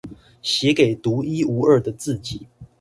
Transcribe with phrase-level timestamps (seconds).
[0.41, 2.47] 寫給獨一無二的自己